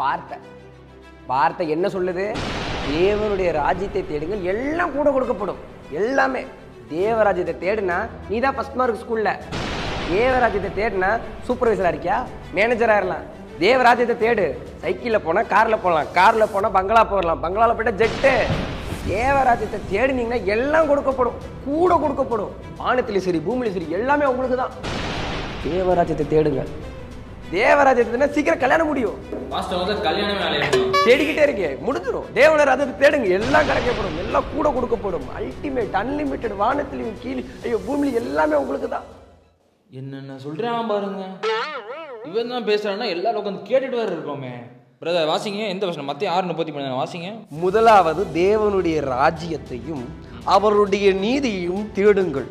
[0.00, 0.36] வார்த்தை.
[1.30, 2.24] வார்த்தை என்ன சொல்லுது?
[2.94, 5.60] தேவனுடைய ராஜ்யத்தை தேடுங்கள் எல்லாம் கூட கொடுக்கப்படும்.
[6.00, 6.42] எல்லாமே.
[6.90, 7.96] தேவராஜ்யத்தை தேடுனா
[8.28, 9.32] நீ தான் ஃபஸ்ட் மார்க் ஸ்கூலில்
[10.10, 11.10] தேவராஜ்யத்தை தேடுனா
[11.46, 12.18] சூப்பர்வைசராக இருக்கியா?
[12.56, 13.24] மேனேஜரா இருக்கலாம்.
[13.64, 14.44] தேவராஜ்யத்தை தேடு.
[14.82, 18.32] சைக்கிளில் போனால் காரில் போகலாம் காரில் போனால் பங்களா போகலாம் பங்களாவில் போயிட்டால் ஜெட்டு
[19.12, 21.38] தேவராஜ்யத்தை தேடினீங்கன்னா எல்லாம் கொடுக்கப்படும்.
[21.66, 22.52] கூட கொடுக்கப்படும்.
[22.82, 24.74] வானத்திலையும் சரி பூமியிலையும் சரி எல்லாமே உங்களுக்கு தான்.
[25.66, 26.26] தேவராஜ்யத்தை
[27.50, 29.18] தேடுங்க தேவராஜ்யத்தை சீக்கிரம் கல்யாணம் முடியும்.
[31.06, 35.26] தேடிக்கிட்டே இருக்கே முடிஞ்சிடும் தேவனர் அதை தேடுங்க எல்லாம் கிடைக்கப்படும் எல்லாம் கூட கொடுக்கப்படும்.
[35.38, 39.06] அல்டிமேட் அன்லிமிட்டெட் வானத்திலையும் கீழ் ஐயோ பூமியில எல்லாமே உங்களுக்கு தான்
[39.90, 41.24] என்னென்ன சொல்றான் பாருங்க.
[42.30, 44.54] இவன் தான் பேசுறான்னா எல்லாரும் உட்காந்து கேட்டுட்டு வேற இருக்கோமே
[45.00, 45.62] பிரதர் வாசிங்க.
[45.74, 47.30] எந்த வருஷம் மத்திய ஆறு முப்பத்தி மூணு வாசிங்க.
[47.64, 50.04] முதலாவது தேவனுடைய ராஜ்யத்தையும்
[50.56, 52.48] அவருடைய நீதியையும் தேடுங்கள்.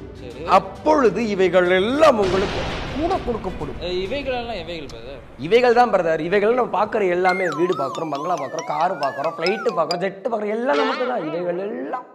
[0.58, 2.62] அப்பொழுது இவைகள் எல்லாம் உங்களுக்கு
[2.98, 3.80] கூட கொடுக்கப்படும்.
[4.06, 8.96] இவைகளெல்லாம் எவைகள் பிரதர் இவைகள் தான் பிரதர் இவைகள் நம்ம பார்க்குற எல்லாமே வீடு பார்க்குறோம் பங்களா பார்க்குறோம் காரு
[9.04, 12.06] பார்க்குறோம் ஃப்ளைட்டு பார்க்குறோம் ஜெட்டு பார்க்குறோம் எல்லாம் நமக்கு தான் இவைகள் எல்லாம்.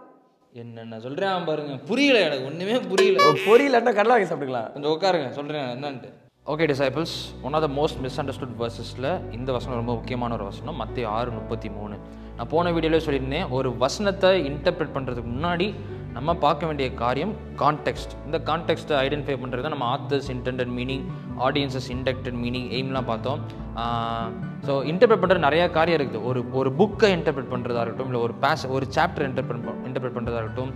[0.61, 1.75] என்னென்ன சொல்றான் பாருங்க.
[1.89, 3.27] புரியல எனக்கு ஒண்ணுமே புரியல.
[3.49, 4.71] பொரியலன்னா கடலை வாங்கி சாப்பிட்டுக்கலாம்.
[4.73, 6.09] கொஞ்சம் உட்காருங்க சொல்றேன் என்னன்ட்டு.
[6.51, 7.15] Okay disciples
[7.47, 11.69] one of the most misunderstood வர்சஸில் இந்த வசனம் ரொம்ப முக்கியமான ஒரு வசனம் மத்திய ஆறு முப்பத்தி
[11.77, 11.95] மூணு.
[12.37, 15.67] நான் போன வீடியோவில் சொல்லியிருந்தேன் ஒரு வசனத்தை இன்டர்பிரட் பண்ணுறதுக்கு முன்னாடி
[16.15, 21.03] நம்ம பார்க்க வேண்டிய காரியம் கான்டெக்ட் இந்த கான்டெக்ட்டை ஐடென்டிஃபை பண்ணுறது தான் நம்ம authors intended meaning
[21.47, 23.39] audiences intended meaning எய்ம்லாம் பார்த்தோம்.
[24.67, 26.23] ஸோ இன்டர்பிரட் பண்ணுற நிறையா காரியம் இருக்குது.
[26.29, 30.73] ஒரு ஒரு புக்கை இன்டர்பிரட் பண்ணுறதா இருக்கட்டும் இல்லை ஒரு பேஸ் ஒரு சாப்டர் இன்டர்பிரட் இன்டர்பிரட் பண்ணுறதா இருக்கட்டும்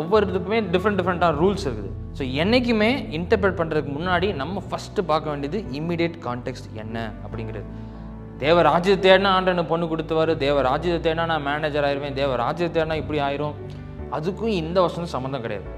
[0.00, 1.92] ஒவ்வொரு இதுக்குமே டிஃப்ரெண்ட் டிஃப்ரெண்ட்டாக ரூல்ஸ் இருக்குது.
[2.18, 7.66] ஸோ என்றைக்குமே இன்டர்பிரட் பண்ணுறதுக்கு முன்னாடி நம்ம ஃபஸ்ட்டு பார்க்க வேண்டியது இம்மிடியேட் கான்டெக்ட் என்ன அப்படிங்கிறது.
[8.42, 12.96] தேவ ராஜ்யத்தை தேடினா ஆண்டனு பொண்ணு கொடுத்துவாரு தேவ ராஜ்யத்தை தேடினா நான் மேனேஜர் ஆயிருவேன் தேவ ராஜ்யத்தை தேடினா
[13.02, 13.56] இப்படி ஆயிரும்.
[14.18, 15.68] அதுக்கும் இந்த வசனம் சம்மந்தம் கிடையாது.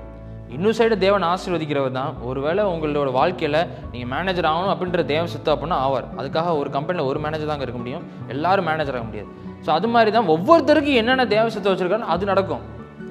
[0.55, 2.13] இன்னும் சைடு தேவன் ஆசீர்வதிக்கிறவர் தான்.
[2.29, 3.61] ஒருவேளை உங்களோட வாழ்க்கையில்
[3.93, 6.07] நீங்கள் மேனேஜர் ஆகணும் அப்படின்ற தேவன் சித்தம் அப்படின்னா ஆவார்.
[6.19, 8.05] அதுக்காக ஒரு கம்பெனியில் ஒரு மேனேஜர் தாங்க இருக்க முடியும்.
[8.35, 9.31] எல்லாரும் மேனேஜர் ஆக முடியாது.
[9.65, 12.63] ஸோ அது மாதிரி தான் ஒவ்வொருத்தருக்கும் என்னென்ன தேவ சித்தம் வச்சிருக்காரு அது நடக்கும்.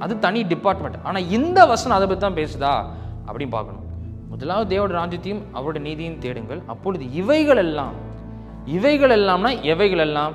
[0.05, 2.73] அது தனி டிபார்ட்மெண்ட் ஆனால் இந்த வசனம் அதை பற்றி தான் பேசுதா?
[3.27, 3.83] அப்படின்னு பார்க்கணும்.
[4.31, 6.61] முதலாவது தேவோட ராஜ்யத்தையும் அவருடைய நீதியும் தேடுங்கள்.
[6.73, 7.93] அப்பொழுது இவைகள் எல்லாம்
[8.77, 10.33] இவைகள் எல்லாம்னா எவைகள் எல்லாம்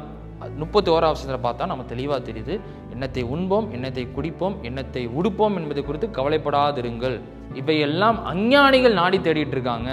[0.61, 2.55] முப்பத்தி ஓராம் வருஷத்தில் பார்த்தா நம்ம தெளிவாக தெரியுது.
[2.95, 7.17] எண்ணத்தை உண்போம் எண்ணத்தை குடிப்போம் எண்ணத்தை உடுப்போம் என்பது குறித்து கவலைப்படாதிருங்கள்.
[7.61, 9.91] இவையெல்லாம் அஞ்ஞானிகள் நாடி தேடிட்டு இருக்காங்க.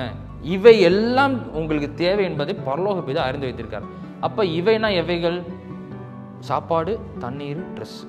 [0.56, 3.88] இவை எல்லாம் உங்களுக்கு தேவை என்பதை பரலோக பிதா அறிந்து வைத்திருக்கார்.
[4.28, 5.40] அப்போ இவைனா எவைகள்?
[6.50, 6.91] சாப்பாடு
[7.24, 8.00] தண்ணீர் ட்ரெஸ்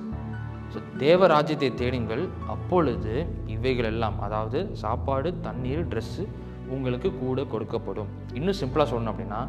[0.73, 2.23] ஸோ தேவ ராஜ்யத்தை தேடுங்கள்.
[2.53, 3.13] அப்பொழுது
[3.55, 6.23] இவைகள் எல்லாம் அதாவது சாப்பாடு தண்ணீர் ட்ரெஸ்ஸு
[6.75, 8.09] உங்களுக்கு கூட கொடுக்கப்படும்.
[8.39, 9.39] இன்னும் சிம்பிளாக சொல்லணும் அப்படின்னா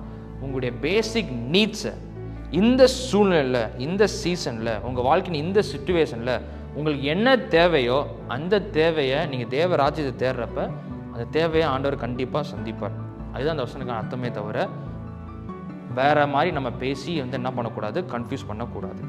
[0.44, 1.92] உங்களுடைய பேசிக் நீட்ஸை
[2.58, 6.32] இந்த சூழ்நிலையில் இந்த சீசனில் உங்கள் வாழ்க்கையின் இந்த சுச்சுவேஷனில்
[6.76, 7.98] உங்களுக்கு என்ன தேவையோ
[8.36, 10.58] அந்த தேவையை நீங்கள் தேவ ராஜ்யத்தை தேடுறப்ப
[11.12, 12.96] அந்த தேவையை ஆண்டவர் கண்டிப்பாக சந்திப்பார்.
[13.32, 14.66] அதுதான் அந்த வசனுக்கான அர்த்தமே தவிர
[16.00, 19.02] வேற மாதிரி நம்ம பேசி வந்து என்ன பண்ணக்கூடாது கன்ஃபியூஸ் பண்ணக்கூடாது.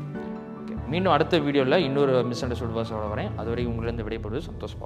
[0.60, 3.34] ஓகே மீண்டும் அடுத்த வீடியோவில் இன்னொரு மிஸ் அண்டர்ஸ்டுட் வேர்ஸோட வரேன்.
[3.42, 4.80] அதுவரை உங்களிருந்து விடைபெறுவது சந்தோஷ்